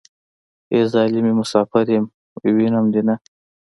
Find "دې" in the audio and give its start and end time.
2.93-3.01